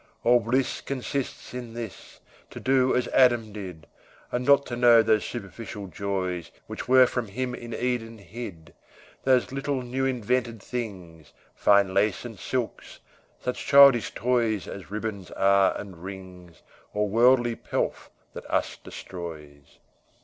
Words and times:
All 0.23 0.39
bliss 0.39 0.81
Consists 0.81 1.53
in 1.53 1.75
this, 1.75 2.19
To 2.49 2.59
do 2.59 2.95
as 2.95 3.07
Adam 3.09 3.53
did, 3.53 3.85
And 4.31 4.43
not 4.47 4.65
to 4.65 4.75
know 4.75 5.03
those 5.03 5.23
superficial 5.23 5.85
joys 5.89 6.49
Which 6.65 6.87
were 6.87 7.05
from 7.05 7.27
him 7.27 7.53
in 7.53 7.71
Eden 7.71 8.17
hid, 8.17 8.73
Those 9.25 9.51
little 9.51 9.83
new 9.83 10.07
invented 10.07 10.59
things, 10.59 11.33
Fine 11.53 11.93
lace 11.93 12.25
and 12.25 12.39
silks, 12.39 12.99
such 13.39 13.63
childish 13.67 14.15
toys 14.15 14.67
As 14.67 14.89
ribands 14.89 15.29
are 15.33 15.79
and 15.79 16.03
rings, 16.03 16.63
Or 16.95 17.07
worldly 17.07 17.55
pelf 17.55 18.09
that 18.33 18.49
us 18.49 18.77
destroys. 18.77 19.77